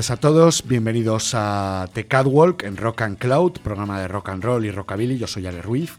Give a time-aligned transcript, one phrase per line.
[0.00, 4.42] Tardes a todos, bienvenidos a The Catwalk en Rock and Cloud, programa de rock and
[4.42, 5.92] roll y rockabilly, yo soy Ale Ruiz.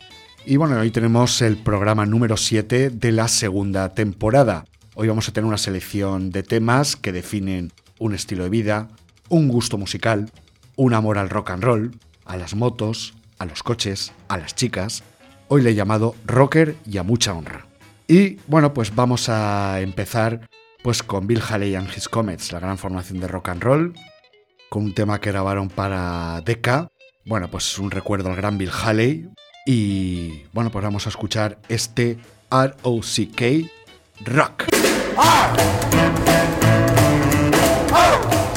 [0.43, 4.65] Y bueno, hoy tenemos el programa número 7 de la segunda temporada.
[4.95, 8.87] Hoy vamos a tener una selección de temas que definen un estilo de vida,
[9.29, 10.31] un gusto musical,
[10.77, 11.91] un amor al rock and roll,
[12.25, 15.03] a las motos, a los coches, a las chicas.
[15.47, 17.67] Hoy le he llamado rocker y a mucha honra.
[18.07, 20.49] Y bueno, pues vamos a empezar
[20.83, 23.93] pues con Bill Haley and His Comets, la gran formación de rock and roll,
[24.69, 26.87] con un tema que grabaron para Decca.
[27.25, 29.29] Bueno, pues un recuerdo al gran Bill Haley.
[29.65, 32.17] Y bueno, pues vamos a escuchar este
[32.51, 33.69] R-O-C-K
[34.25, 34.65] Rock.
[37.97, 38.50] of a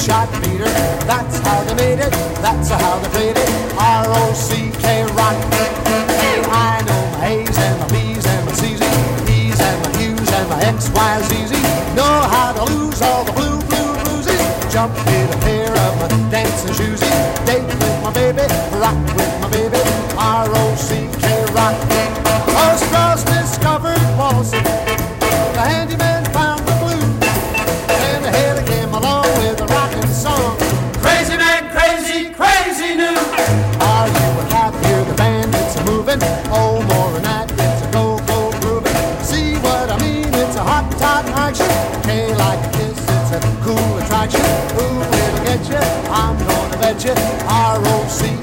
[0.00, 0.64] shot beater.
[1.04, 3.50] That's how they made it, that's how they played it.
[3.78, 5.59] R-O-C-K rock.
[47.02, 48.39] ROC.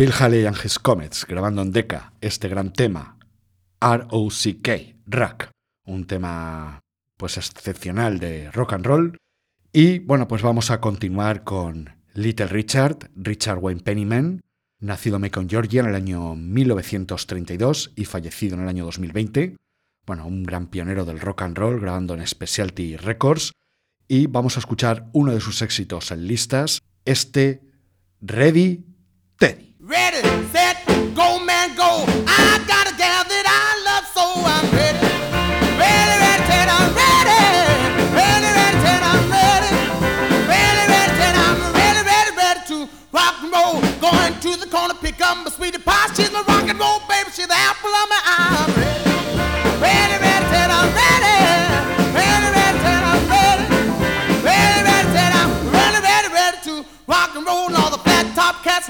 [0.00, 3.18] Bill Haley and His Comets, grabando en Decca este gran tema,
[3.82, 4.72] R.O.C.K.,
[5.04, 5.50] Rock,
[5.84, 6.80] un tema
[7.18, 9.18] pues excepcional de rock and roll.
[9.74, 14.40] Y bueno, pues vamos a continuar con Little Richard, Richard Wayne Pennyman,
[14.78, 19.54] nacido en Macon, Georgia en el año 1932 y fallecido en el año 2020.
[20.06, 23.52] Bueno, un gran pionero del rock and roll, grabando en Specialty Records.
[24.08, 27.60] Y vamos a escuchar uno de sus éxitos en listas, este
[28.22, 28.86] Ready
[29.36, 29.69] Teddy.
[29.90, 30.22] Ready,
[30.54, 32.06] set, go, man, go.
[32.22, 35.02] I got a gal that I love, so I'm ready.
[35.74, 37.42] Ready, ready, set, I'm ready.
[38.14, 39.74] Ready, ready, set, I'm ready.
[40.46, 42.76] Ready, ready, set, I'm ready, ready, ready to
[43.10, 43.82] rock and roll.
[43.98, 46.06] Going to the corner, pick up my sweetie pie.
[46.14, 47.34] She's my rock and roll baby.
[47.34, 48.62] She's the apple of my eye.
[48.62, 49.09] I'm ready.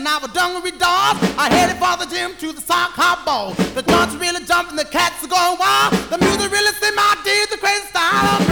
[0.00, 1.16] Now a dungaree dog.
[1.36, 3.52] I headed for the gym to the sock hop ball.
[3.74, 5.92] The joints really jumping, the cats are going wild.
[6.08, 8.49] The music really set my deeds, the crazy style.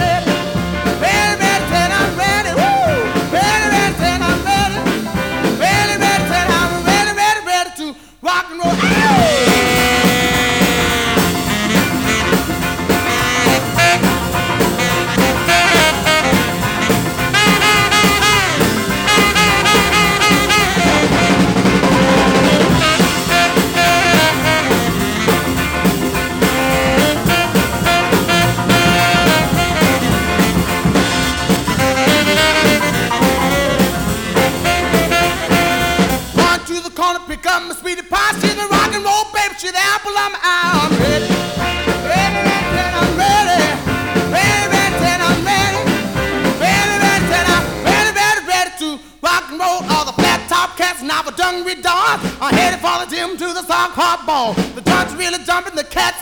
[55.69, 56.18] even the cat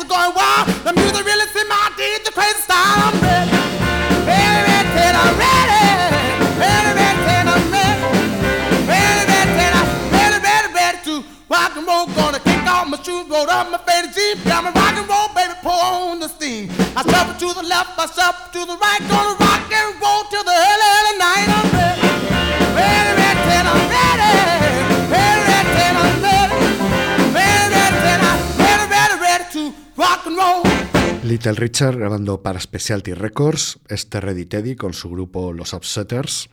[31.54, 36.50] Richard grabando para Specialty Records, este Ready Teddy con su grupo Los Upsetters.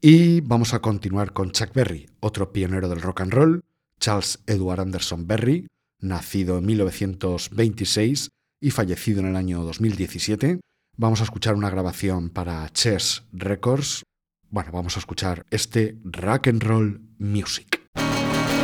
[0.00, 3.60] Y vamos a continuar con Chuck Berry, otro pionero del rock and roll,
[4.00, 5.66] Charles Edward Anderson Berry,
[6.00, 8.30] nacido en 1926
[8.60, 10.60] y fallecido en el año 2017.
[10.96, 14.04] Vamos a escuchar una grabación para Chess Records.
[14.48, 17.82] Bueno, vamos a escuchar este Rock and Roll Music.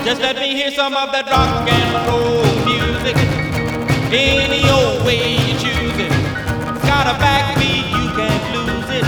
[0.06, 3.49] Just let me hear some of that rock and roll music.
[4.12, 6.10] Any old way you choose it.
[6.82, 9.06] Got a backbeat, you can't lose it.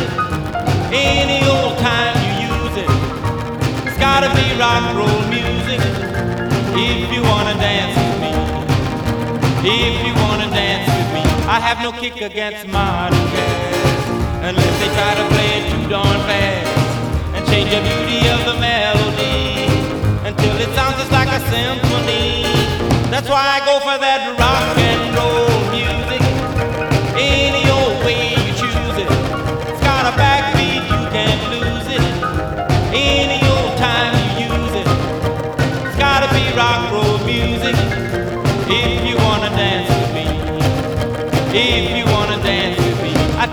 [0.94, 2.90] Any old time you use it.
[3.82, 5.82] It's gotta be rock and roll music.
[6.78, 8.30] If you wanna dance with me.
[9.66, 11.22] If you wanna dance with me.
[11.50, 14.06] I have no kick against modern jazz.
[14.46, 16.70] Unless they try to play it too darn fast.
[17.34, 19.66] And change the beauty of the melody
[20.30, 22.46] until it sounds just like a symphony.
[23.10, 24.38] That's why I go for that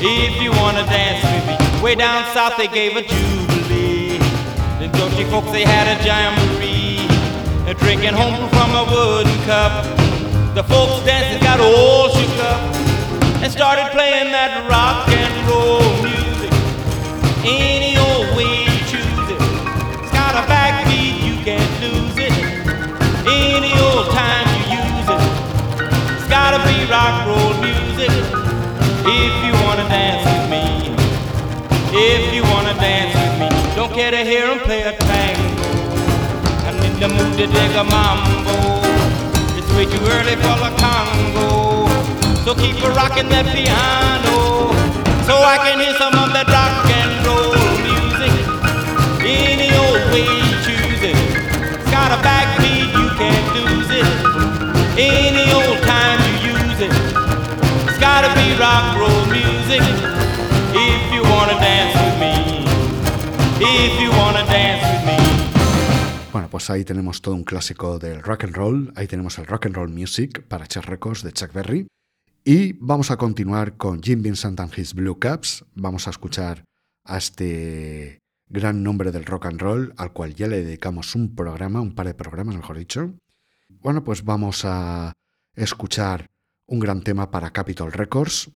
[0.00, 1.82] If you wanna dance with me.
[1.82, 4.18] Way down south they gave a jubilee.
[4.78, 7.06] The Dutchy folks they had a jamboree.
[7.78, 9.84] Drinking home from a wooden cup.
[10.54, 12.60] The folks dancing got all shook up
[13.42, 16.52] and started playing that rock and roll music.
[17.46, 19.40] Any old way you choose it.
[20.02, 22.34] It's got a backbeat, you can't lose it.
[23.24, 25.22] Any old time you use it.
[26.18, 28.10] It's gotta be rock and roll music.
[29.08, 29.47] If
[29.78, 30.64] wanna dance with me.
[31.92, 33.48] If you wanna dance with me.
[33.76, 35.70] Don't care to hear 'em play a tango.
[36.66, 38.56] I'm in the mood to dig a mambo.
[39.56, 41.48] It's way too early for the Congo.
[42.44, 44.36] So keep a rocking that piano.
[45.28, 47.54] So I can hear some of that rock and roll
[47.88, 48.34] music.
[49.22, 51.18] Any old way you choose it.
[51.74, 54.08] It's got a backbeat, you can't lose it.
[54.98, 56.92] Any old time you use it.
[57.88, 59.57] It's gotta be rock and roll music.
[66.58, 68.92] Pues ahí tenemos todo un clásico del rock and roll.
[68.96, 71.86] Ahí tenemos el rock and roll music para Chess Records de Chuck Berry.
[72.44, 75.64] Y vamos a continuar con Jim Vincent and His Blue Caps.
[75.76, 76.64] Vamos a escuchar
[77.04, 81.80] a este gran nombre del rock and roll, al cual ya le dedicamos un programa,
[81.80, 83.14] un par de programas, mejor dicho.
[83.68, 85.12] Bueno, pues vamos a
[85.54, 86.26] escuchar
[86.66, 88.50] un gran tema para Capitol Records,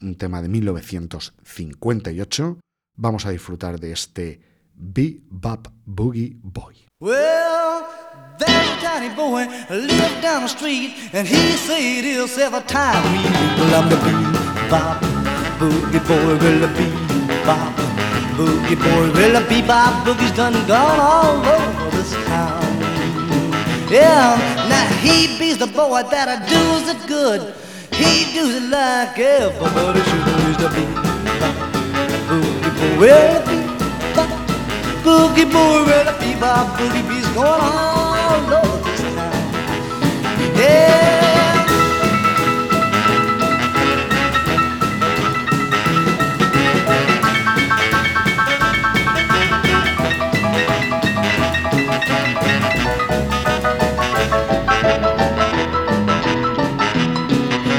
[0.00, 2.60] un tema de 1958.
[2.94, 4.42] Vamos a disfrutar de este
[4.76, 6.87] Bebop Boogie Boy.
[7.00, 7.88] Well,
[8.40, 13.22] there's a tiny boy lived down the street, and he said himself a time we
[13.22, 14.98] people I'm the bebop
[15.60, 17.74] boogie boy, will the bebop
[18.34, 22.66] boogie boy, will the bebop boogie's done gone all over this town.
[23.88, 24.34] Yeah,
[24.68, 27.54] now he be's the boy that I does it good.
[27.94, 30.26] He does it like everybody should.
[30.48, 31.54] He's the bebop
[32.26, 33.67] boogie boy, will the bebop
[35.08, 39.32] boogie boy, will the bebop boogie be's going all over this town.
[40.60, 40.84] Yeah.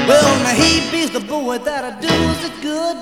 [0.08, 2.96] Well, now he be's the boy that I does it good.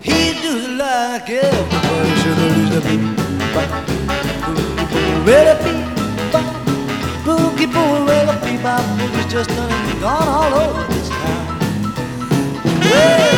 [0.00, 3.23] He does like everybody should lose the beat.
[7.24, 11.44] Boogie boy, well, bebop boogie's just done and gone all over this town.
[12.80, 13.34] Well,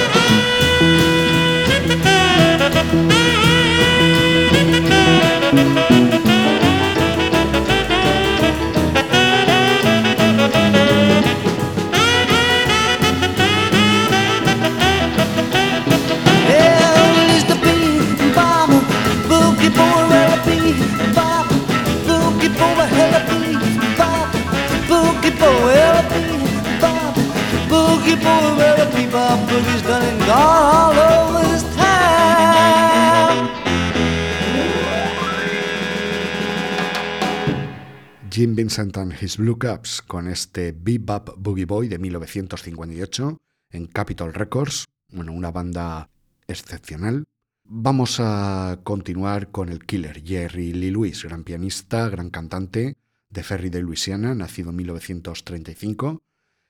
[38.55, 43.39] Vincent and His Blue Caps con este Bebop Boogie Boy de 1958
[43.71, 46.11] en Capitol Records, bueno, una banda
[46.47, 47.25] excepcional.
[47.65, 52.97] Vamos a continuar con el killer Jerry Lee Lewis, gran pianista, gran cantante
[53.29, 56.23] de Ferry de Louisiana, nacido en 1935.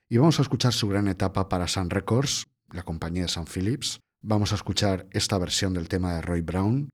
[0.09, 3.99] Y vamos a escuchar su gran etapa para Sun Records, la compañía de Sun Phillips.
[4.21, 6.89] Vamos a escuchar esta versión del tema de Roy Brown,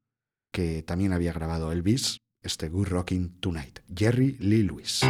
[0.51, 5.01] que también había grabado Elvis, este Good Rocking Tonight, Jerry Lee Lewis.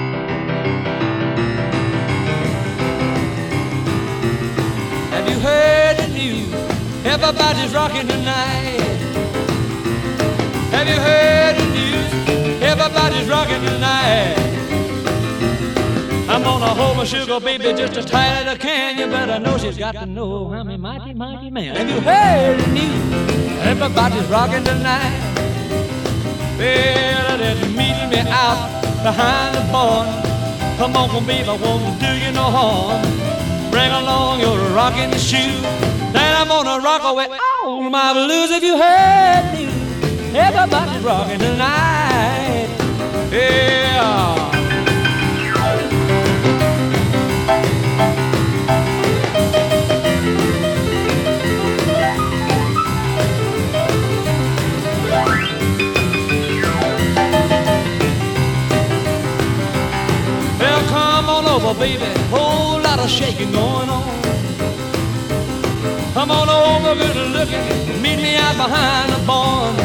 [5.11, 6.53] Have you heard the news?
[7.03, 8.99] Everybody's rocking tonight.
[10.71, 12.61] Have you heard the news?
[12.61, 14.37] Everybody's rocking tonight.
[16.29, 18.97] I'm gonna hold my sugar baby just as tight as I can.
[18.99, 21.75] You better know she's got to know I'm a mighty, mighty man.
[21.75, 23.13] Have you heard the news?
[23.65, 25.33] Everybody's rocking tonight.
[26.57, 28.69] Well, they're meeting me out
[29.03, 30.07] behind the barn.
[30.77, 33.01] Come on, baby, I won't do you no harm.
[33.71, 35.61] Bring along your rocking shoe.
[36.13, 37.27] Then I'm gonna rock away
[37.63, 39.65] all my blues if you heard me.
[40.37, 42.69] Everybody's rocking tonight.
[43.31, 44.42] Yeah.
[63.03, 64.21] Lot of shaking going on.
[66.13, 68.01] Come on over, good looking.
[68.01, 69.75] Meet me out behind the barn.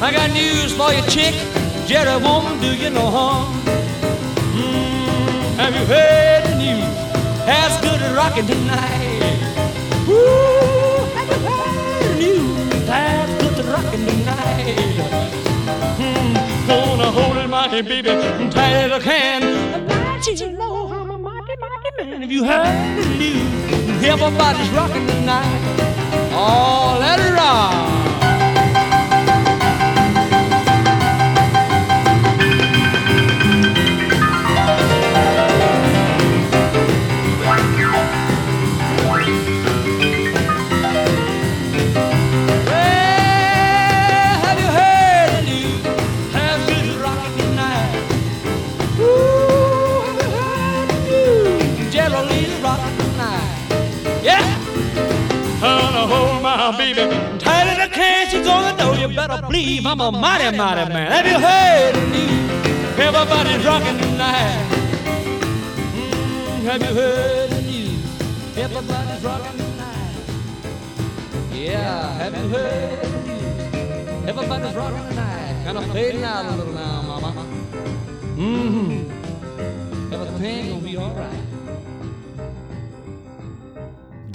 [0.00, 1.34] I got news for you, chick.
[1.86, 3.52] Jerry won't do you no harm.
[4.54, 6.94] Mm, have you heard the news?
[7.46, 9.38] As good as rocking tonight.
[10.06, 10.16] Woo,
[11.16, 12.88] have you heard the news?
[12.88, 14.76] As good as rocking tonight.
[15.98, 18.02] Mm, gonna hold it, my baby,
[18.50, 19.93] tight as I can.
[22.34, 25.46] You heard the news, everybody's rocking tonight.
[26.98, 28.03] Let it rock.
[56.44, 57.00] My baby
[57.38, 58.28] tight as I can.
[58.28, 61.10] She's gonna know you better believe I'm a mighty, mighty man.
[61.10, 62.98] Have you heard the news?
[63.00, 64.68] Everybody's rocking tonight.
[65.96, 68.58] Mm, have you heard the news?
[68.58, 70.16] Everybody's rocking tonight.
[71.50, 74.28] Yeah, have you heard the news?
[74.28, 75.64] Everybody's rocking tonight.
[75.64, 77.32] Kind of fading out a little now, mama.
[78.36, 80.10] Mm-hmm.
[80.10, 81.43] Gonna be alright.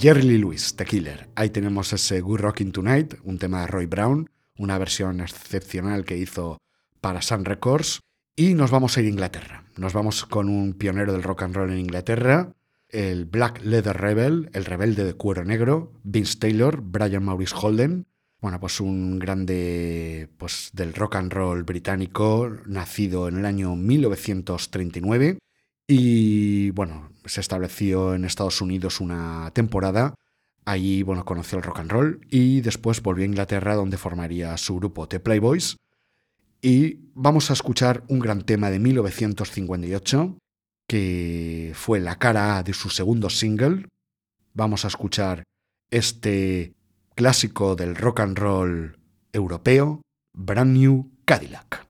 [0.00, 1.28] Jerry Lee Lewis, The Killer.
[1.34, 6.16] Ahí tenemos ese Good Rocking Tonight, un tema de Roy Brown, una versión excepcional que
[6.16, 6.56] hizo
[7.02, 8.00] para Sun Records.
[8.34, 9.64] Y nos vamos a ir a Inglaterra.
[9.76, 12.54] Nos vamos con un pionero del rock and roll en Inglaterra,
[12.88, 18.06] el Black Leather Rebel, el rebelde de cuero negro, Vince Taylor, Brian Maurice Holden.
[18.40, 25.40] Bueno, pues un grande pues, del rock and roll británico, nacido en el año 1939
[25.92, 30.14] y bueno, se estableció en Estados Unidos una temporada.
[30.64, 34.76] Allí, bueno, conoció el rock and roll y después volvió a Inglaterra donde formaría su
[34.76, 35.76] grupo The Playboys.
[36.60, 40.36] Y vamos a escuchar un gran tema de 1958
[40.88, 43.86] que fue la cara de su segundo single.
[44.52, 45.44] Vamos a escuchar
[45.90, 46.74] este
[47.14, 48.98] clásico del rock and roll
[49.32, 50.02] europeo,
[50.34, 51.89] Brand New Cadillac.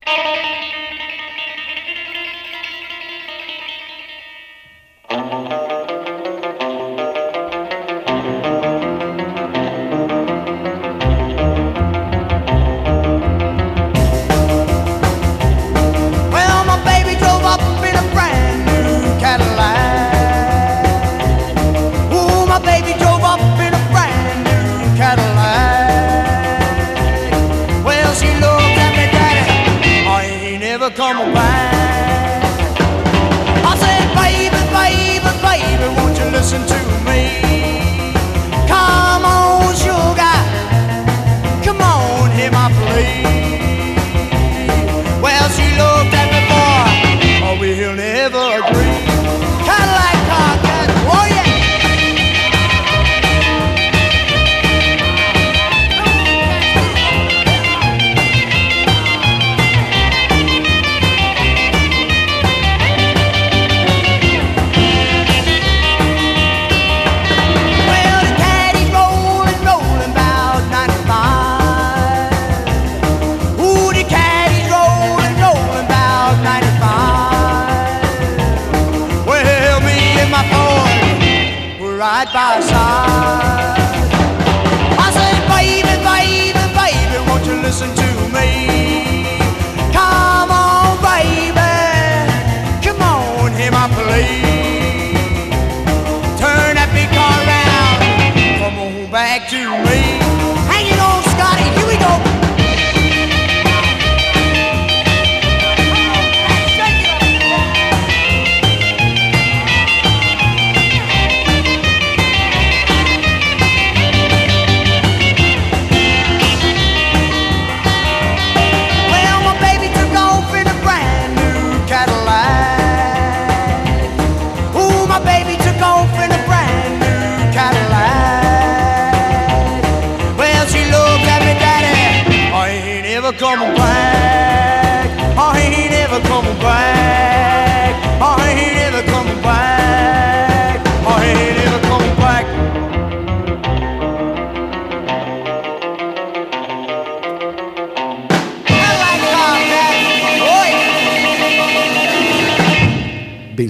[82.25, 83.40] side by side.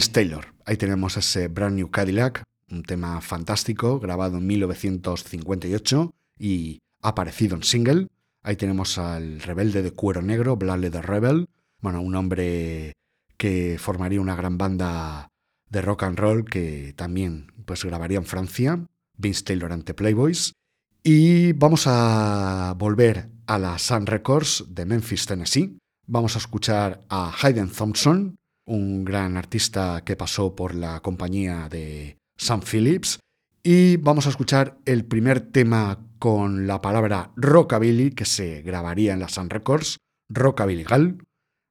[0.09, 0.55] Taylor.
[0.65, 7.63] Ahí tenemos ese Brand New Cadillac, un tema fantástico, grabado en 1958 y aparecido en
[7.63, 8.09] single.
[8.43, 11.49] Ahí tenemos al rebelde de cuero negro, Black Leather Rebel,
[11.81, 12.95] bueno, un hombre
[13.37, 15.29] que formaría una gran banda
[15.69, 18.87] de rock and roll que también pues grabaría en Francia,
[19.17, 20.55] Vince Taylor ante Playboys.
[21.03, 25.79] Y vamos a volver a la Sun Records de Memphis, Tennessee.
[26.07, 28.37] Vamos a escuchar a Hayden Thompson,
[28.71, 33.19] un gran artista que pasó por la compañía de Sam Phillips.
[33.63, 39.21] Y vamos a escuchar el primer tema con la palabra rockabilly que se grabaría en
[39.21, 41.19] la Sun Records, Rockabilly Gal.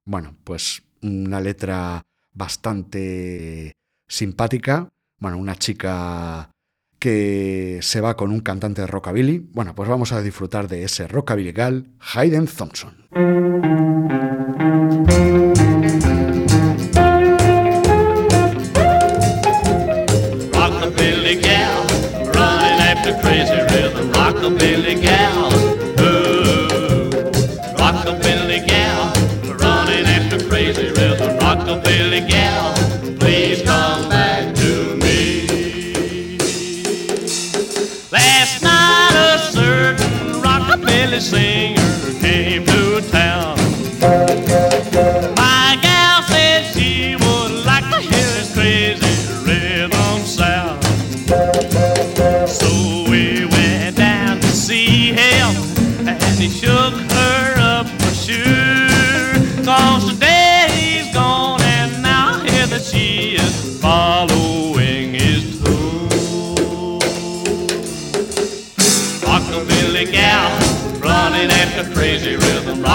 [0.06, 2.02] Bueno, pues una letra
[2.34, 3.72] bastante
[4.08, 4.90] simpática.
[5.20, 6.52] Bueno, una chica
[7.00, 9.40] que se va con un cantante de rockabilly.
[9.54, 13.08] Bueno, pues vamos a disfrutar de ese rockabilly gal, Hayden Thompson.
[24.50, 25.54] Rockabilly gal,
[26.02, 27.10] ooh.
[27.78, 29.14] Rockabilly gal,
[29.60, 31.38] running after crazy rhythm.
[31.38, 32.74] Rockabilly gal,
[33.20, 35.46] please come back to me.
[38.12, 41.59] Last night a certain rockabilly singer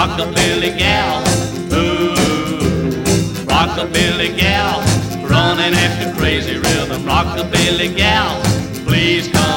[0.05, 1.19] Rockabilly gal,
[1.73, 2.13] ooh.
[3.47, 4.81] Rockabilly gal,
[5.27, 7.01] running after crazy rhythm.
[7.01, 8.39] Rockabilly gal,
[8.85, 9.54] please come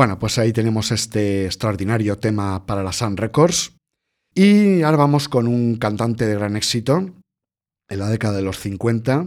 [0.00, 3.76] Bueno, pues ahí tenemos este extraordinario tema para la Sun Records.
[4.34, 7.10] Y ahora vamos con un cantante de gran éxito.
[7.86, 9.26] En la década de los 50,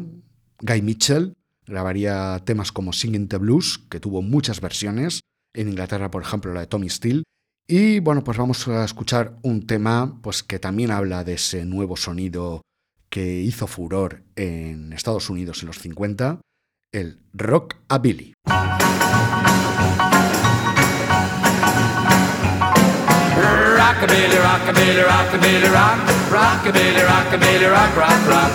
[0.62, 1.36] Guy Mitchell
[1.68, 5.20] grabaría temas como Singing the Blues, que tuvo muchas versiones.
[5.54, 7.22] En Inglaterra, por ejemplo, la de Tommy Steele.
[7.68, 11.98] Y bueno, pues vamos a escuchar un tema pues, que también habla de ese nuevo
[11.98, 12.64] sonido
[13.12, 16.42] que hizo furor en Estados Unidos en los 50,
[16.92, 18.34] el rockabilly.
[23.34, 25.98] Rockabilly, rockabilly, rockabilly, rock,
[26.30, 28.52] rockabilly, rockabilly, rock, rock, rock,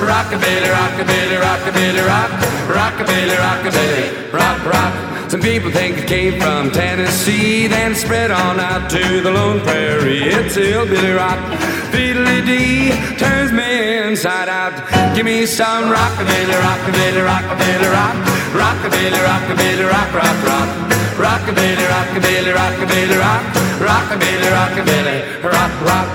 [0.00, 2.30] rockabilly, rockabilly, rockabilly, rock,
[2.66, 5.30] rockabilly, rockabilly, rock, rock.
[5.30, 10.22] Some people think it came from Tennessee, then spread on out to the Lone Prairie.
[10.22, 11.38] It's hillbilly rock,
[11.92, 14.72] fiddly dee, turns me inside out.
[15.14, 18.16] Give me some rockabilly, rockabilly, rockabilly, rock,
[18.52, 20.91] rockabilly, rockabilly, rock, rock, rock.
[21.16, 23.44] Rockabilly, rockabilly, rockabilly, rock,
[23.78, 26.08] rockabilly, rockabilly, rock, rock.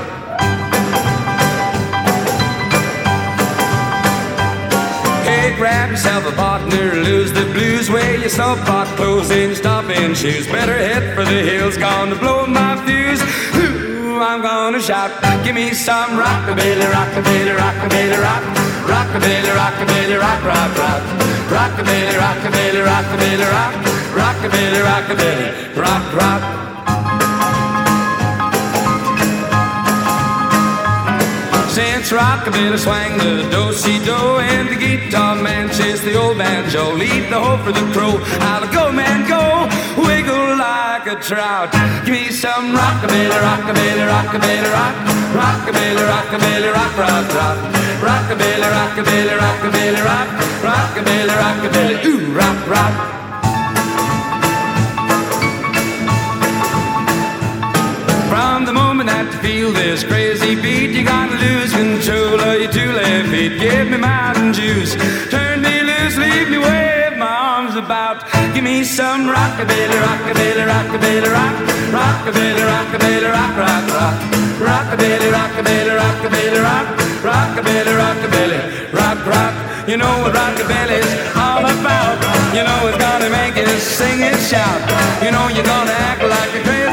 [5.23, 10.47] Hey, grab yourself a partner, lose the blues, wear your soft clothes and stomping shoes.
[10.47, 13.21] Better head for the hills, gonna blow my fuse.
[13.55, 15.12] Ooh, I'm gonna shout,
[15.43, 18.43] give me some rockabilly, rockabilly, rockabilly, rock,
[18.89, 21.03] rockabilly, rockabilly, rock, rock, rock,
[21.53, 26.41] rockabilly, rockabilly, rockabilly, rock, rockabilly, rockabilly, rock, rock.
[31.77, 37.39] Since rockabilly swang the do-si-do and the guitar man chase the old banjo, lead the
[37.39, 38.17] hoe for the crow.
[38.62, 39.69] To go, man, go,
[40.01, 41.69] wiggle like a trout.
[42.03, 44.95] Give me some rockabilly, rockabilly, rockabilly, rock,
[45.38, 47.58] rockabilly, rockabilly, rock, rock, rock,
[48.01, 50.30] rockabilly, rockabilly, rockabilly, rock,
[50.65, 53.26] rockabilly, rockabilly, ooh, rock, rock.
[59.27, 63.59] That you feel this crazy beat, you gotta lose control of your two left feet.
[63.59, 64.95] Give me mountain juice,
[65.29, 68.23] turn me loose, leave me wave my arms about.
[68.53, 71.55] Give me some rockabilly, rockabilly, rockabilly, rock,
[71.91, 74.15] rockabilly, rockabilly, rock, rock, rock,
[74.59, 76.87] rockabilly, rockabilly, rockabilly, rock,
[77.23, 78.59] rockabilly, rockabilly,
[78.93, 79.55] rock, rock.
[79.87, 82.17] You know what rockabilly's all about.
[82.55, 84.81] You know it's gonna make you sing and shout.
[85.23, 86.87] You know you're gonna act like a crazy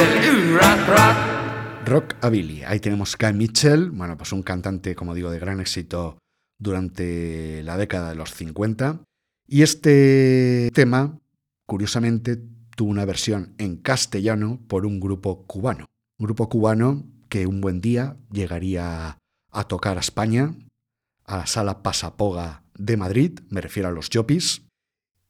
[0.00, 0.56] Ooh,
[1.86, 2.14] rock.
[2.22, 6.18] Ahí tenemos Guy Mitchell, bueno, pues un cantante, como digo, de gran éxito
[6.58, 9.02] durante la década de los 50.
[9.46, 11.18] Y este tema,
[11.66, 12.40] curiosamente,
[12.76, 15.84] tuvo una versión en castellano por un grupo cubano.
[16.18, 19.18] Un grupo cubano que un buen día llegaría
[19.50, 20.54] a tocar a España,
[21.24, 24.62] a la sala Pasapoga de Madrid, me refiero a los Jopis,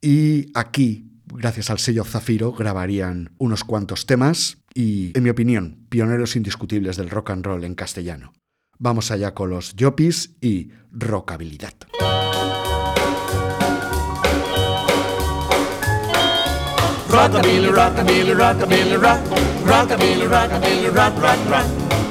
[0.01, 6.37] y aquí, gracias al sello Zafiro, grabarían unos cuantos temas y, en mi opinión, pioneros
[6.37, 8.33] indiscutibles del rock and roll en castellano.
[8.79, 11.75] Vamos allá con los Jopis y Rockabilidad.
[17.11, 19.21] Rockabilly, rockabilly, rockabilly, rock.
[19.67, 21.67] Rockabilly, rockabilly, rock, rock, rock.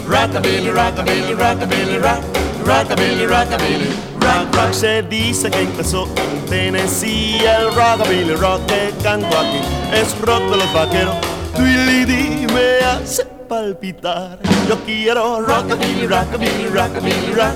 [0.05, 2.21] Rockabilly, rockabilly, rockabilly, rock.
[2.65, 4.73] Rockabilly, rockabilly, rock, rock.
[4.73, 9.61] Se dice que empezó en Tennessee el rockabilly rock que canto aquí
[9.93, 11.28] es rock de los vaqueros.
[11.55, 14.39] Twilly Dee me hace palpitar.
[14.67, 17.55] Yo quiero rockabilly, rockabilly, rockabilly, rock.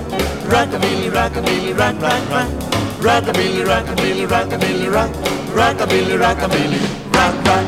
[0.49, 2.49] Rockabilly, rockabilly, rock, rock, rock.
[3.01, 5.09] Rockabilly, rockabilly, rockabilly, rock.
[5.55, 6.81] Rockabilly, rockabilly,
[7.13, 7.65] rock, rock.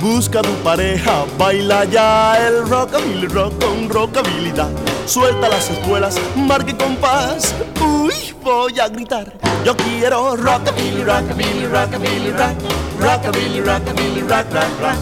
[0.00, 4.70] Busca tu pareja, baila ya el rockabilly rock con rockabilidad.
[5.10, 7.52] Suelta las espuelas, marque compás.
[7.84, 9.32] Uy, voy a gritar.
[9.64, 12.54] Yo quiero rockabilly, rockabilly, rockabilly, rock.
[13.00, 14.96] Rockabilly, rockabilly, rock, rock, rock.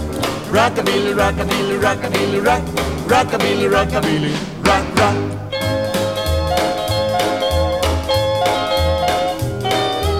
[0.50, 2.62] Rockabilly, rockabilly, rockabilly, rock.
[3.06, 4.32] Rockabilly, rockabilly,
[4.64, 5.14] rock, rock.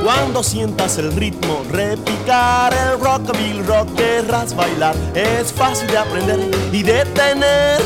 [0.05, 6.83] Cuando sientas el ritmo repicar el rockabilly rock querrás bailar es fácil de aprender y
[6.83, 7.81] de tener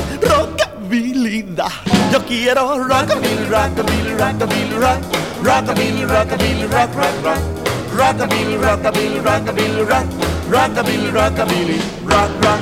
[0.93, 5.01] Yo quiero rockabilly, rockabilly, rockabilly rock,
[5.43, 7.39] rockabilly, rockabilly rock, rock, rock,
[7.97, 10.05] rockabilly, rockabilly, rockabilly rock,
[10.51, 12.61] rockabilly, rockabilly rock, rock.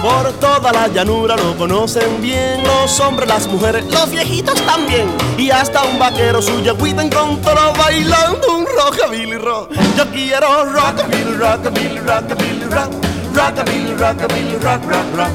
[0.00, 5.10] Por toda la llanura lo conocen bien los hombres, las mujeres, los viejitos también.
[5.36, 9.74] Y hasta un vaquero su yagüita encontró bailando un rockabilly rock.
[9.94, 12.90] Yo quiero rockabilly, rockabilly, rockabilly rock.
[13.34, 15.32] Rockabilly, rockabilly, rock, rock, rock.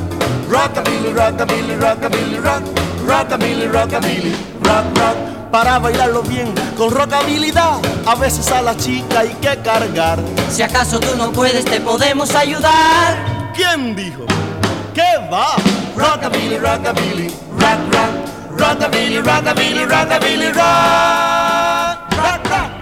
[0.49, 2.63] Rockabilly, rockabilly, rockabilly rock.
[3.05, 5.15] Rockabilly, rockabilly, rock, rock.
[5.51, 10.19] Para bailarlo bien, con rockabilidad, a veces a la chica hay que cargar.
[10.49, 13.15] Si acaso tú no puedes, te podemos ayudar.
[13.55, 14.25] ¿Quién dijo?
[14.93, 15.55] ¿Qué va?
[15.95, 18.35] Rockabilly, rockabilly, rock, rock.
[18.57, 22.11] Rockabilly, rockabilly, rockabilly, rock.
[22.17, 22.74] Rock, rock.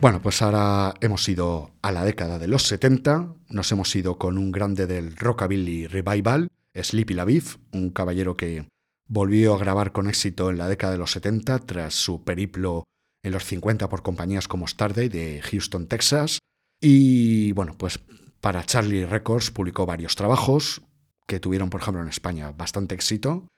[0.00, 4.38] Bueno, pues ahora hemos ido a la década de los 70, nos hemos ido con
[4.38, 8.66] un grande del Rockabilly Revival, Sleepy LaBeef, un caballero que
[9.08, 12.84] volvió a grabar con éxito en la década de los 70 tras su periplo
[13.22, 16.38] en los 50 por compañías como Starday de Houston, Texas.
[16.80, 18.00] Y bueno, pues
[18.40, 20.80] para Charlie Records publicó varios trabajos
[21.26, 23.48] que tuvieron, por ejemplo, en España bastante éxito.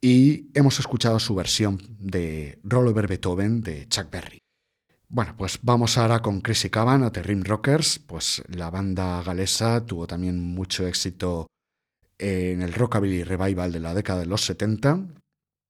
[0.00, 4.41] Y hemos escuchado su versión de Roll Over Beethoven de Chuck Berry.
[5.14, 7.98] Bueno, pues vamos ahora con Chrissy Cavan a The Rim Rockers.
[7.98, 11.48] Pues la banda galesa tuvo también mucho éxito
[12.16, 15.06] en el Rockabilly Revival de la década de los 70.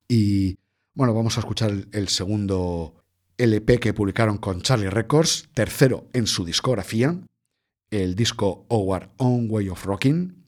[0.06, 0.58] Y
[0.94, 3.02] bueno, vamos a escuchar el, el segundo
[3.36, 7.18] LP que publicaron con Charlie Records, tercero en su discografía,
[7.90, 10.44] el disco Our Own Way of Rocking.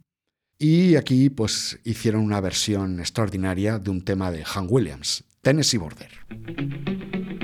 [0.56, 7.43] Y aquí pues hicieron una versión extraordinaria de un tema de Han Williams, Tennessee Border.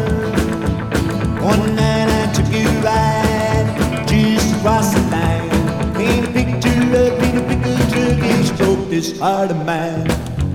[9.01, 10.05] this heart of mine.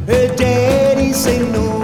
[0.07, 1.83] Her daddy said no,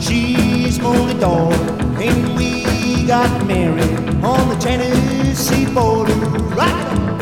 [0.00, 1.60] she's only daughter,
[2.00, 6.14] and we got married on the Tennessee border.
[6.56, 7.13] Right.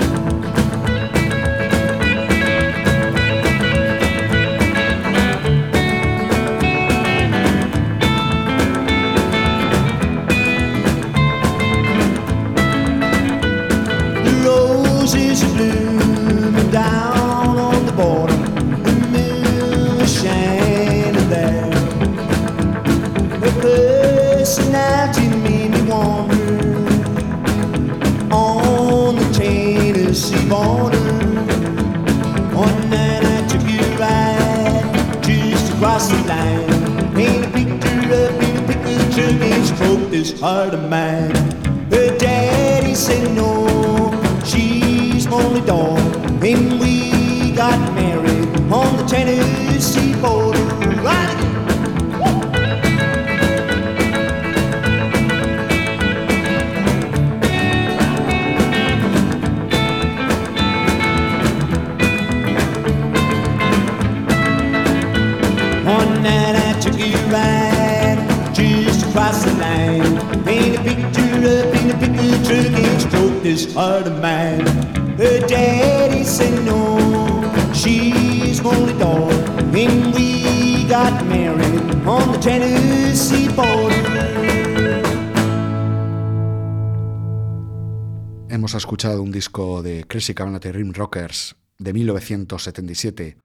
[89.11, 93.37] Un disco de Crazy Cabana de Rim Rockers de 1977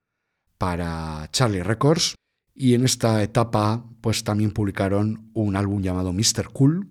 [0.56, 2.14] para Charlie Records
[2.54, 6.50] y en esta etapa pues también publicaron un álbum llamado Mr.
[6.52, 6.88] Cool.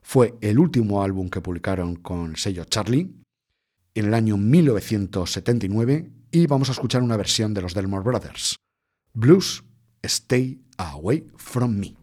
[0.00, 3.12] Fue el último álbum que publicaron con sello Charlie
[3.94, 8.56] en el año 1979 y vamos a escuchar una versión de los Delmore Brothers.
[9.12, 9.64] Blues,
[10.02, 11.97] Stay Away From Me.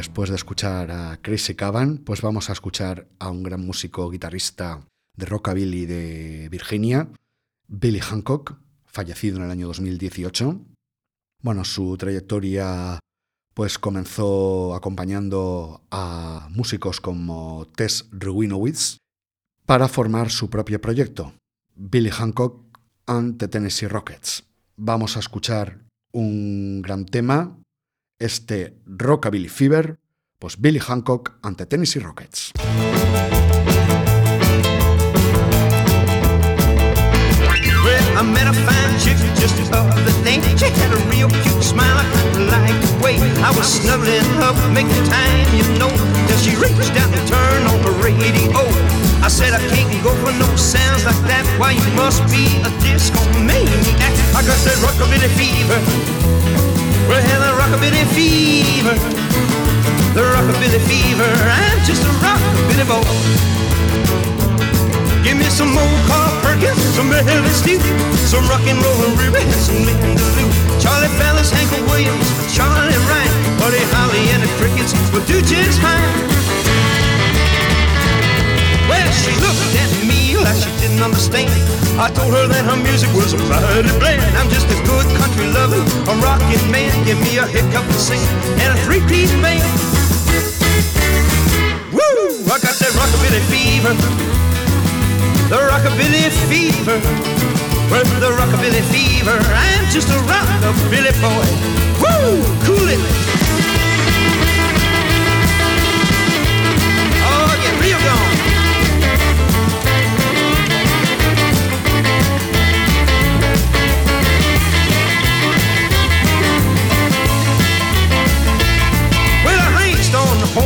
[0.00, 4.80] Después de escuchar a Crazy Cavan, pues vamos a escuchar a un gran músico guitarrista
[5.14, 7.10] de rockabilly de Virginia,
[7.68, 8.54] Billy Hancock,
[8.86, 10.58] fallecido en el año 2018.
[11.42, 12.98] Bueno, su trayectoria
[13.52, 18.96] pues comenzó acompañando a músicos como Tess Rubinowitz
[19.66, 21.34] para formar su propio proyecto,
[21.74, 24.44] Billy Hancock and the Tennessee Rockets.
[24.76, 27.59] Vamos a escuchar un gran tema,
[28.20, 29.98] este Rockabilly Fever,
[30.38, 32.52] pues Billy Hancock and the Tennessee Rockets.
[38.16, 39.80] I met a fine chick just the.
[40.60, 42.04] She had a real cute smile, I
[42.36, 45.88] the way I was snuggling up, making time, you know.
[46.28, 48.60] Till she reached and turned on the radio.
[49.24, 51.46] I said I can't go for no sounds like that.
[51.58, 54.12] Why you must be a disco maniac?
[54.36, 56.39] I got that rockabilly fever.
[57.18, 58.94] Hell, the rockabilly fever.
[60.14, 61.26] The rockabilly fever.
[61.26, 63.02] I'm just a rockabilly boy.
[65.24, 67.80] Give me some old Carl Perkins, some Elvis Stew,
[68.30, 70.22] some rock and roll and Ruby, some Linda.
[70.80, 76.49] Charlie Fellas, Hank Williams, Charlie Ryan, Buddy Holly and the Crickets will do just fine.
[78.90, 81.54] Well, she looked at me like she didn't understand.
[81.94, 84.18] I told her that her music was a mighty bland.
[84.34, 85.78] I'm just a good country lover,
[86.10, 86.90] a rockin' man.
[87.06, 88.18] Give me a hiccup to sing
[88.58, 89.62] and a three-piece band.
[91.94, 92.42] Woo!
[92.50, 93.94] I got that rockabilly fever.
[95.54, 96.98] The rockabilly fever.
[97.94, 99.38] Well, the rockabilly fever.
[99.38, 101.46] I'm just a rockabilly boy.
[102.02, 102.42] Woo!
[102.66, 103.02] Cool it.
[107.22, 108.59] Oh, yeah, real gone.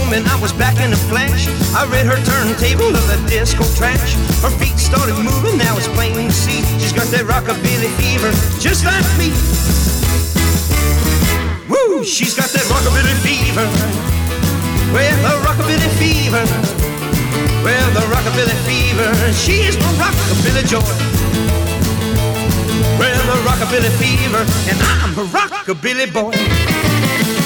[0.04, 1.48] Home and I was back in a flash.
[1.74, 4.14] I read her turntable of the disco trash.
[4.42, 6.62] Her feet started moving, now it's plain to see.
[6.78, 8.30] She's got that rockabilly fever,
[8.60, 9.32] just like me.
[11.68, 13.66] Woo, she's got that rockabilly fever.
[14.92, 16.44] Well, the rockabilly fever.
[17.64, 19.10] Well, the rockabilly fever.
[19.32, 20.94] She's my rockabilly joy.
[22.98, 27.43] Well, the rockabilly fever, and I'm a rockabilly boy.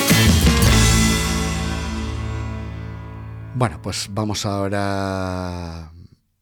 [3.58, 5.90] Bueno, pues vamos ahora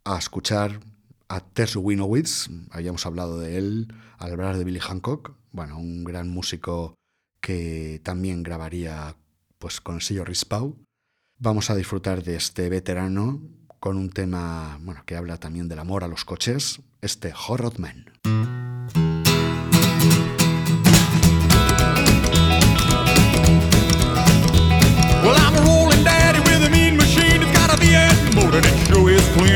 [0.05, 0.81] a escuchar
[1.29, 2.51] a Tess Winowitz.
[2.71, 3.89] Habíamos hablado de él
[4.19, 5.33] al hablar de Billy Hancock.
[5.51, 6.95] Bueno, un gran músico
[7.41, 9.17] que también grabaría
[9.59, 10.77] pues con el sello Rispau.
[11.39, 13.41] Vamos a disfrutar de este veterano
[13.81, 17.79] con un tema bueno, que habla también del amor a los coches, este Hot Rod
[17.79, 18.66] Man.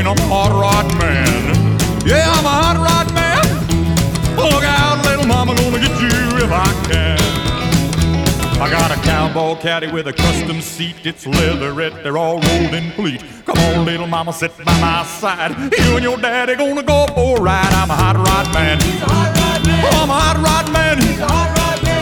[0.01, 0.17] Clean.
[0.17, 1.79] I'm a hot rod man.
[2.05, 3.41] Yeah, I'm a hot rod man.
[4.35, 7.19] Look out, little mama, gonna get you if I can.
[8.61, 10.95] I got a cowboy caddy with a custom seat.
[11.03, 13.23] It's leatherette, they're all rolled in pleat.
[13.45, 15.51] Come on, little mama, sit by my side.
[15.77, 17.73] You and your daddy gonna go for a ride.
[17.73, 18.77] I'm a hot rod man.
[19.83, 20.97] Oh, I'm a hot rod man.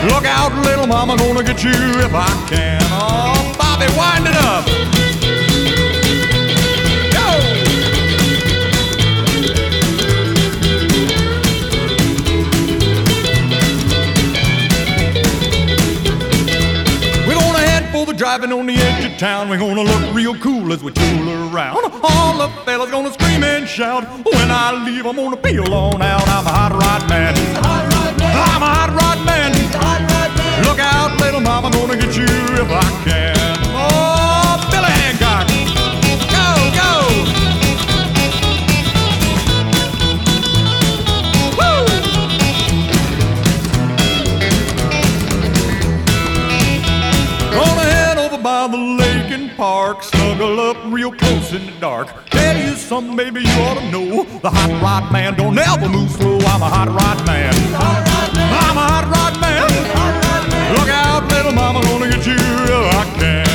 [0.08, 2.80] Look out, little mama, gonna get you if I can.
[2.92, 4.99] Oh, Bobby, wind it up.
[18.00, 19.48] For the driving on the edge of town.
[19.50, 21.76] We're gonna look real cool as we tool around.
[22.02, 24.04] All the fellas gonna scream and shout.
[24.24, 26.26] When I leave, I'm gonna be alone out.
[26.28, 27.34] I'm a hot rod man.
[27.36, 29.52] I'm a hot rod man.
[30.64, 33.39] Look out, little mama, gonna get you if I can.
[49.18, 52.08] The park, snuggle up real close in the dark.
[52.30, 54.24] Tell you something, baby, you ought to know.
[54.40, 56.38] The hot rod man don't ever move slow.
[56.38, 57.52] I'm a hot rod man.
[57.74, 59.68] I'm a hot rod man.
[60.76, 63.49] Look out, little mama, gonna get you if I can.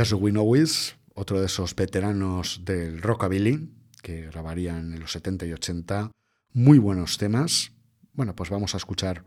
[0.00, 3.68] Terry Winowis, otro de esos veteranos del rockabilly
[4.00, 6.10] que grabarían en los 70 y 80
[6.54, 7.72] muy buenos temas.
[8.14, 9.24] Bueno, pues vamos a escuchar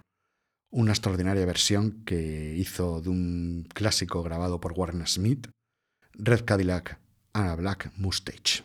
[0.71, 5.47] una extraordinaria versión que hizo de un clásico grabado por Warner Smith,
[6.13, 6.97] Red Cadillac
[7.33, 8.63] and a Black Mustache.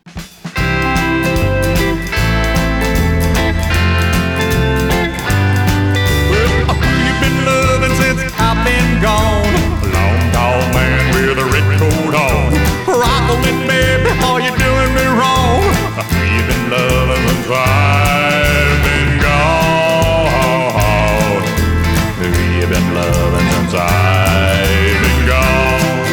[10.38, 12.54] A tall man with a red coat on.
[12.86, 15.66] Rockle it, baby, are you doing me wrong?
[16.30, 20.30] You've been loving since I've been gone.
[22.22, 26.06] You've been loving since I've been gone.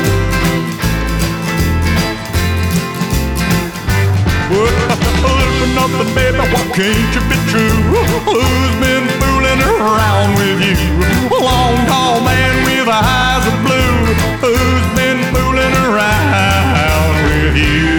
[5.38, 7.78] Listen nothing, baby, why can't you be true?
[8.26, 10.78] Who's been fooling around with you?
[11.30, 13.25] A long tall man with of blue.
[14.46, 17.95] Who's been fooling around with you?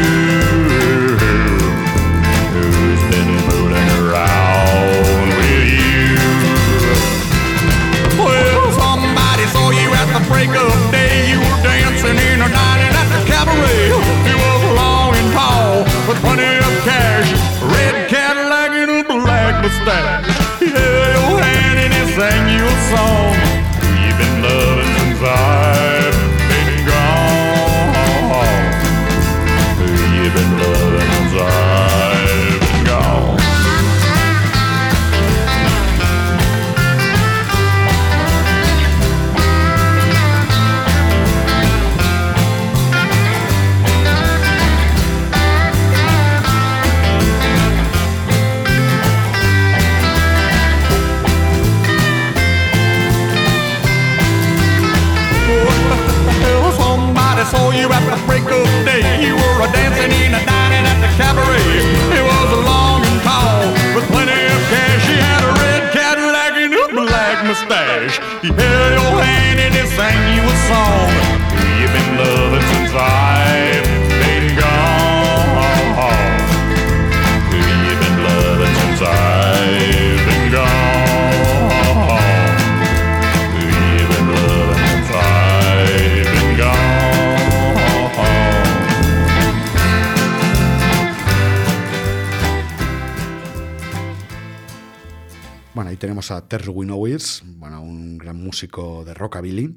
[98.47, 99.77] Músico de rockabilly.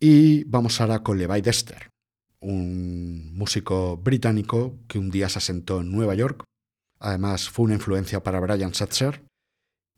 [0.00, 1.88] Y vamos ahora con Levi Dester,
[2.40, 6.44] un músico británico que un día se asentó en Nueva York.
[6.98, 9.22] Además, fue una influencia para Brian Setzer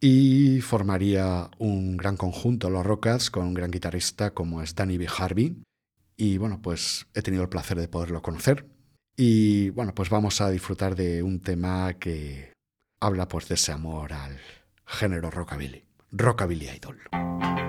[0.01, 5.09] y formaría un gran conjunto, los Rockets, con un gran guitarrista como es Danny B.
[5.17, 5.63] Harvey.
[6.17, 8.67] Y bueno, pues he tenido el placer de poderlo conocer.
[9.17, 12.53] Y bueno, pues vamos a disfrutar de un tema que
[13.01, 14.39] habla pues de ese amor al
[14.87, 15.85] género rockabilly.
[16.13, 17.68] Rockabilly Idol.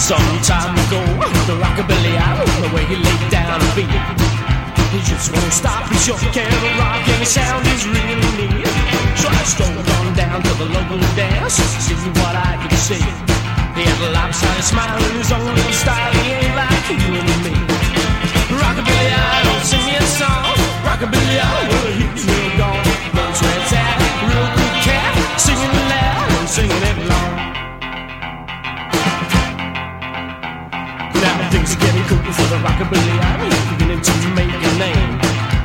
[0.00, 0.98] Some time ago,
[1.44, 3.92] the rockabilly island where you lay down and beat.
[4.90, 8.66] He just won't stop, he sure can rock and the sound is really neat.
[9.20, 13.04] So I strolled on down to the local dance, see what I could see.
[13.76, 17.30] He had a lopsided smile in his own little style, he ain't like you and
[17.44, 17.54] me.
[18.56, 20.56] Rockabilly idol, sing me a song.
[20.82, 22.84] Rockabilly idol, well, he's real gone.
[23.14, 27.29] Where it's at, real good cat, singing loud and singing it long.
[31.70, 33.46] Are getting cool for the rockabilly idol.
[33.46, 35.12] He's beginning to make a name.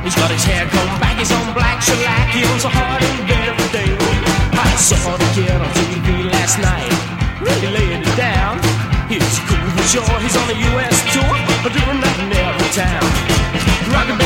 [0.06, 3.26] He's got his hair combed back, he's on black shellac, he owns a hard and
[3.26, 3.90] every day.
[4.54, 6.94] I saw the kid on TV last night,
[7.42, 8.62] really laid it down.
[9.10, 10.94] He's cool for sure, he's on a U.S.
[11.10, 11.36] tour,
[11.66, 13.02] but doing nothing every town.
[13.90, 14.25] Rockabilly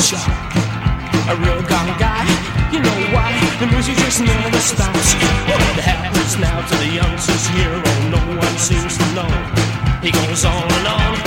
[0.00, 0.30] shop,
[1.28, 2.24] a real gone guy,
[2.72, 3.34] you know why?
[3.58, 5.14] The music just never stops.
[5.50, 7.74] What happens now to the youngsters here?
[7.74, 9.28] Oh, no one seems to know.
[10.00, 11.17] He goes on and on,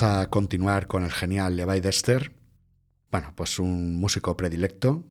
[0.00, 2.30] A continuar con el genial Levi Dexter,
[3.10, 5.02] bueno, pues un músico predilecto.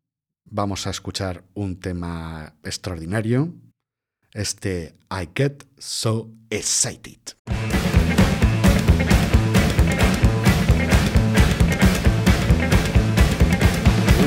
[0.49, 3.53] Vamos a escuchar un tema extraordinario,
[4.33, 7.19] este I Get So Excited.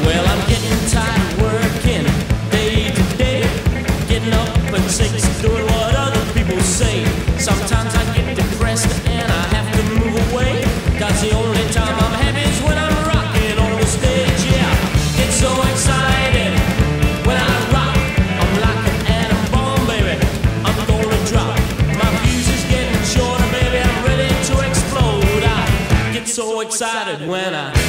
[0.05, 0.27] Well,
[27.31, 27.80] when I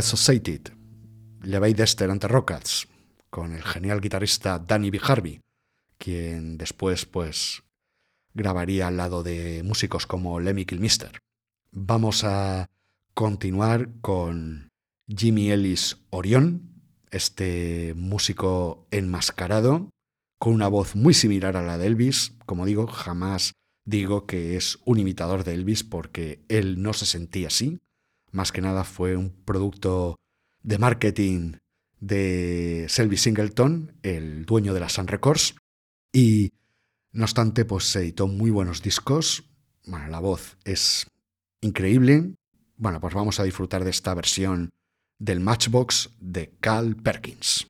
[0.00, 0.72] Associated,
[1.42, 2.88] Levi Dester ante Rockets,
[3.28, 4.98] con el genial guitarrista Danny B.
[5.02, 5.40] Harvey,
[5.98, 7.62] quien después pues
[8.32, 11.18] grabaría al lado de músicos como Lemmy Kilmister.
[11.70, 12.70] Vamos a
[13.12, 14.70] continuar con
[15.06, 19.90] Jimmy Ellis Orion, este músico enmascarado,
[20.38, 22.32] con una voz muy similar a la de Elvis.
[22.46, 23.52] Como digo, jamás
[23.84, 27.80] digo que es un imitador de Elvis porque él no se sentía así
[28.32, 30.16] más que nada fue un producto
[30.62, 31.54] de marketing
[32.00, 35.54] de Selby Singleton, el dueño de la Sun Records,
[36.12, 36.50] y
[37.12, 39.44] no obstante, pues se editó muy buenos discos.
[39.86, 41.06] Bueno, la voz es
[41.60, 42.34] increíble.
[42.76, 44.70] Bueno, pues vamos a disfrutar de esta versión
[45.18, 47.66] del Matchbox de Cal Perkins.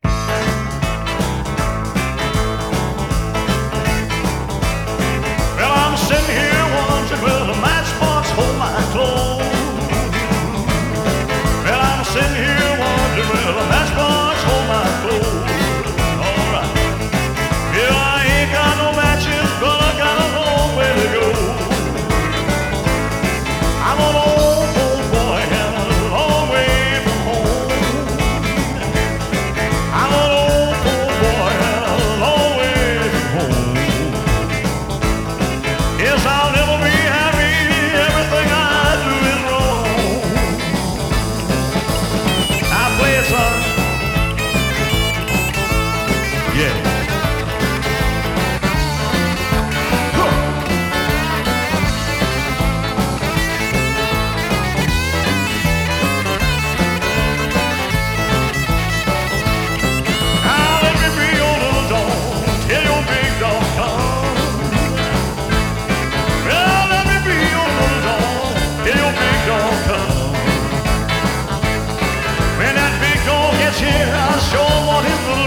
[73.80, 74.12] cheer.
[74.12, 75.39] I sure want him to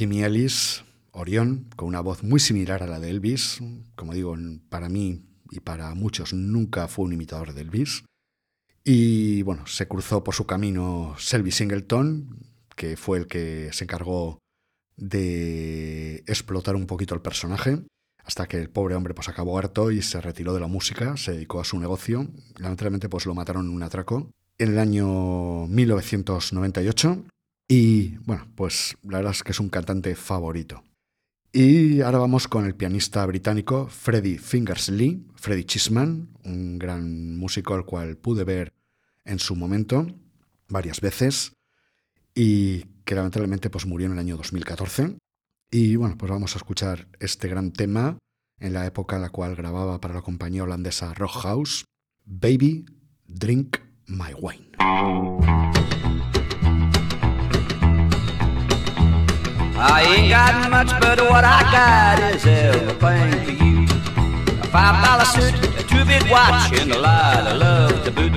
[0.00, 3.58] Jimmy Ellis, Orión, con una voz muy similar a la de Elvis.
[3.96, 4.34] Como digo,
[4.70, 8.04] para mí y para muchos nunca fue un imitador de Elvis.
[8.82, 12.34] Y bueno, se cruzó por su camino Selby Singleton,
[12.74, 14.38] que fue el que se encargó
[14.96, 17.82] de explotar un poquito el personaje,
[18.24, 21.32] hasta que el pobre hombre pues acabó harto y se retiró de la música, se
[21.32, 22.26] dedicó a su negocio.
[22.56, 27.22] Lamentablemente pues lo mataron en un atraco en el año 1998
[27.70, 30.82] y bueno, pues la verdad es que es un cantante favorito.
[31.52, 37.74] Y ahora vamos con el pianista británico Freddie Fingers Lee, Freddie Chisman, un gran músico
[37.74, 38.72] al cual pude ver
[39.24, 40.08] en su momento
[40.68, 41.52] varias veces
[42.34, 45.16] y que lamentablemente pues murió en el año 2014.
[45.70, 48.18] Y bueno, pues vamos a escuchar este gran tema
[48.58, 51.84] en la época en la cual grababa para la compañía holandesa Rock House,
[52.24, 52.86] Baby,
[53.28, 53.76] Drink
[54.08, 55.79] My Wine.
[59.82, 63.84] I ain't got much, but what I got is everything for you.
[64.60, 68.32] A five dollar suit, a two bit watch, and a lot of love to boot.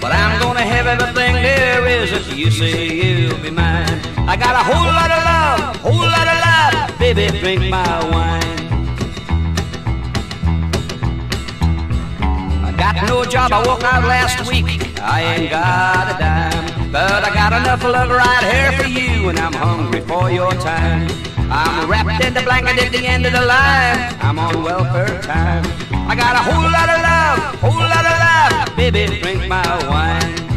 [0.00, 4.00] But I'm gonna have everything there is if you say you'll be mine.
[4.28, 8.42] I got a whole lot of love, whole lot of love, baby, drink my wine.
[12.64, 14.66] I got no job, I walked out last week.
[15.00, 19.38] I ain't got a dime, but I got enough love right here for you, and
[19.38, 21.08] I'm hungry for your time.
[21.50, 24.14] I'm wrapped in the blanket at the end of the line.
[24.20, 25.64] I'm on welfare time.
[26.06, 30.51] I got a whole lot of love, whole lot of love, baby, drink my wine.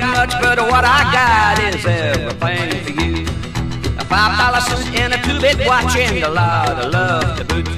[0.00, 3.26] Got much, but what I got is everything for you.
[3.98, 7.44] A five dollar suit and a two bit watch and a lot of love to
[7.44, 7.68] boot.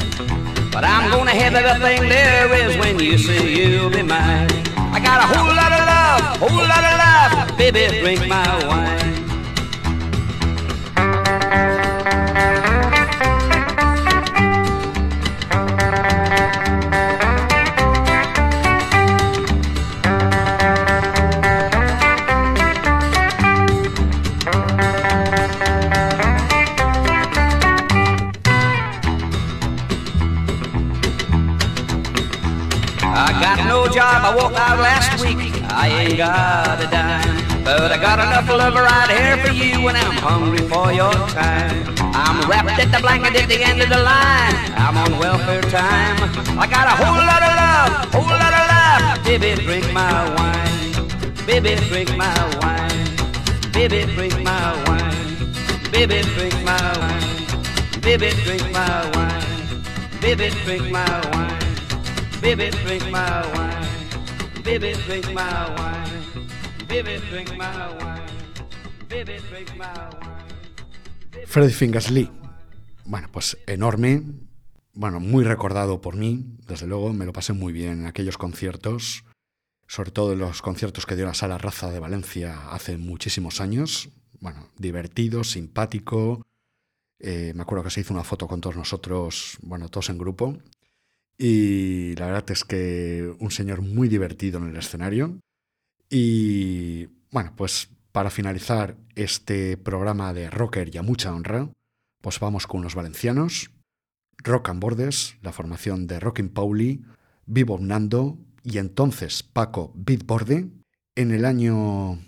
[0.70, 4.48] But I'm gonna have everything there is when you say you'll be mine.
[4.96, 9.14] I got a whole lot of love, whole lot of love, baby, drink my wine.
[33.40, 35.38] Got no job, I walked out last week.
[35.70, 39.96] I ain't got a dime, but I got enough love right here for you, and
[39.96, 41.94] I'm hungry for your time.
[42.14, 44.54] I'm wrapped at the blanket at the end of the line.
[44.76, 46.16] I'm on welfare time.
[46.58, 49.24] I got a whole lot of love, whole lot of love.
[49.24, 50.64] Baby, drink my wine.
[51.46, 53.72] Baby, drink my wine.
[53.72, 55.34] Baby, drink my wine.
[55.90, 58.00] Baby, drink my wine.
[58.00, 59.82] Baby, drink my wine.
[60.20, 61.43] Baby, drink my wine.
[62.44, 63.88] Baby, drink my wine.
[64.62, 66.46] Baby, drink my wine.
[66.86, 68.20] Baby, drink my wine.
[69.08, 69.86] Baby, drink my
[70.20, 71.46] wine.
[71.46, 72.30] Freddie Fingers Lee.
[73.06, 74.22] Bueno, pues enorme.
[74.92, 79.24] Bueno, muy recordado por mí, desde luego, me lo pasé muy bien en aquellos conciertos,
[79.86, 84.10] sobre todo en los conciertos que dio la Sala Raza de Valencia hace muchísimos años.
[84.40, 86.42] Bueno, divertido, simpático.
[87.20, 90.58] Eh, me acuerdo que se hizo una foto con todos nosotros, bueno, todos en grupo.
[91.36, 95.40] Y la verdad es que un señor muy divertido en el escenario.
[96.08, 101.68] Y bueno, pues para finalizar este programa de rocker y a mucha honra,
[102.20, 103.70] pues vamos con los valencianos,
[104.38, 107.04] Rock and Bordes, la formación de Rockin' Pauli,
[107.46, 110.68] Vivo Nando y entonces Paco Beatborde.
[111.16, 112.20] En el año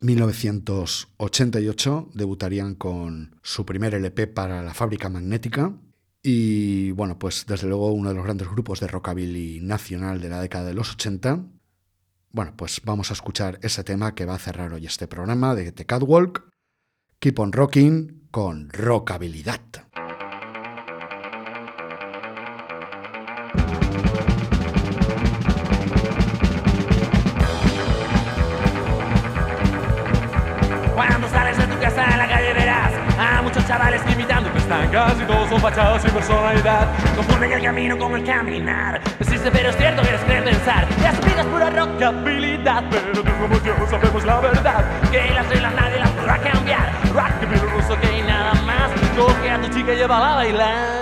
[0.00, 5.72] 1988 debutarían con su primer LP para la fábrica magnética
[6.22, 10.40] y bueno, pues desde luego uno de los grandes grupos de rockabilly nacional de la
[10.40, 11.46] década de los 80.
[12.32, 15.72] Bueno, pues vamos a escuchar ese tema que va a cerrar hoy este programa de
[15.72, 16.48] The Catwalk,
[17.18, 19.60] Keep on Rocking con Rockabilidad.
[30.94, 34.19] Cuando sales de tu casa a la calle verás a muchos chavales imitando
[34.70, 36.88] pestancas y todos son fachados sin personalidad.
[37.16, 39.00] Confunden el camino con el caminar.
[39.18, 40.86] Existe, pero es cierto que eres creer pensar.
[41.02, 44.84] Ya vida es pura rockabilidad, pero tú como yo sabemos la verdad.
[45.10, 46.92] Que las reglas nadie las podrá cambiar.
[47.12, 48.90] Rockabilly ruso que hay nada más.
[49.16, 50.99] Coge a tu chica y llévala a bailar.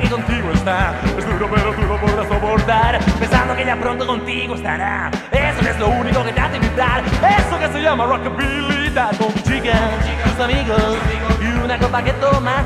[0.00, 0.94] Que contigo está.
[1.18, 2.98] Es duro, pero tú lo podrás soportar.
[3.18, 5.10] Pensando que ya pronto contigo estará.
[5.30, 7.02] Eso es lo único que te hace vibrar.
[7.04, 8.74] Eso que se llama rockabilly.
[9.18, 9.90] Con tu chica,
[10.24, 10.96] tus amigos
[11.40, 12.64] y una copa que tomar.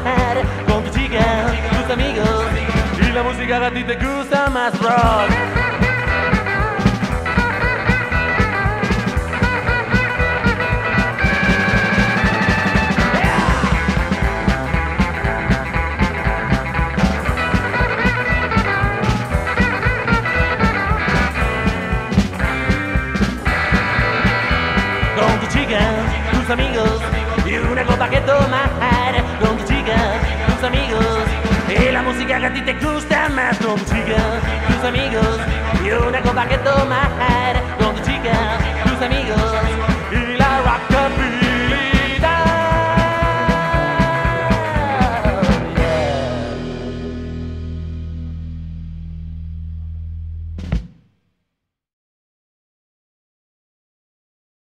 [0.67, 2.45] Con tu chica, tus amigos
[3.01, 5.68] y la música que a ti te gusta más rock.
[26.49, 27.03] Tus amigos
[27.45, 28.71] y una copa que tomar
[29.39, 29.97] con tu chica,
[30.47, 31.05] tus amigos.
[31.69, 34.17] Y la música que a ti te gusta más con tu chica,
[34.67, 35.39] tus amigos
[35.85, 37.18] y una copa que tomar